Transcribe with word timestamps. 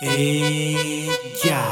Ella. 0.00 1.62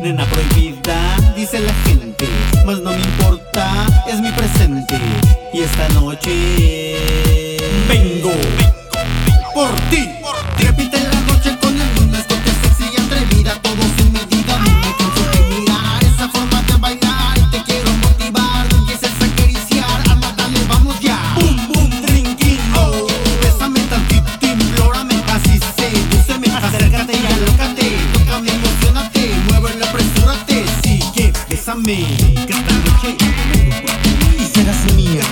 Nena 0.00 0.24
prohibida, 0.26 1.16
dice 1.36 1.60
la 1.60 1.74
gente, 1.84 2.26
mas 2.64 2.80
no 2.80 2.90
me 2.90 3.00
importa, 3.00 3.86
es 4.08 4.20
mi 4.20 4.30
presente. 4.32 4.98
Y 5.52 5.60
esta 5.60 5.88
noche 5.90 6.96
vengo, 7.88 8.30
vengo, 8.30 8.32
vengo 9.26 9.52
por 9.54 9.70
ti. 9.90 10.21
Bésame, 31.74 32.06
que 32.46 32.52
esta 32.52 32.72
noche 32.84 33.16
y 34.38 34.44
serás 34.44 34.94
mía. 34.94 35.22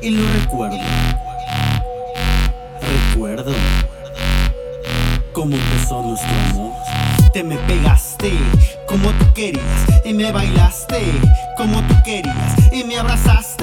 y 0.00 0.10
lo 0.10 0.22
recuerdo. 0.40 0.78
Recuerdo 3.10 3.52
cómo 5.32 5.56
empezó 5.56 6.02
nuestro 6.02 6.30
amor. 6.50 6.72
Te 7.32 7.42
me 7.42 7.56
pegaste 7.56 8.32
como 8.86 9.10
tú 9.10 9.32
querías 9.34 9.64
y 10.04 10.12
me 10.14 10.32
bailaste 10.32 11.02
como 11.56 11.80
tú 11.82 11.94
querías 12.04 12.72
y 12.72 12.84
me 12.84 12.98
abrazaste 12.98 13.57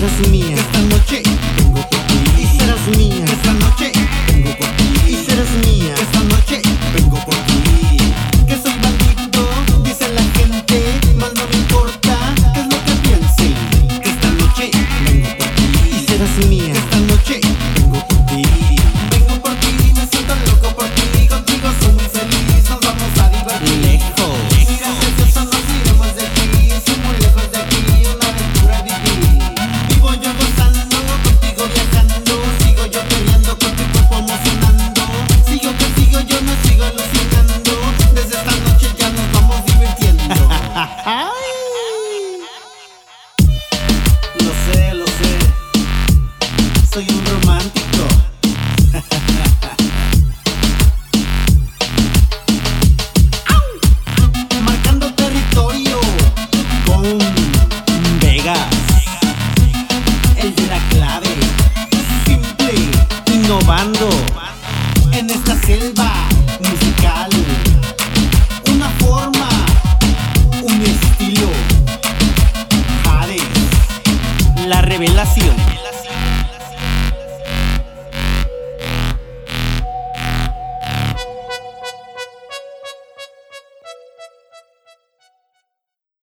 das 0.00 0.28
minhas. 0.30 0.57
soy 46.92 47.06
un 47.10 47.24
romántico. 47.26 48.06
Marcando 54.62 55.12
territorio 55.14 55.98
con 56.86 57.02
Vegas, 58.20 58.68
el 60.36 60.54
de 60.54 60.66
la 60.66 60.78
clave, 60.90 61.34
simple, 62.24 62.74
innovando 63.34 64.08
en 65.12 65.30
esta 65.30 65.58
selva 65.60 66.12
musical. 66.60 67.30
Una 68.72 68.90
forma, 69.00 69.48
un 70.62 70.82
estilo, 70.82 71.48
la 74.66 74.82
revelación. 74.82 75.77